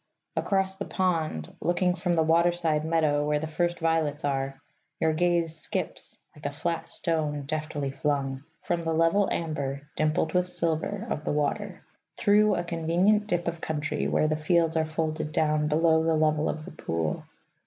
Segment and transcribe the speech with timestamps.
[0.35, 4.59] Across the pond, looking from the waterside meadow where the first violets are,
[4.99, 10.47] your gaze skips (like a flat stone deftly flung) from the level amber (dimpled with
[10.47, 11.83] silver) of the water,
[12.17, 16.49] through a convenient dip of country where the fields are folded down below the level
[16.49, 17.23] of the pool.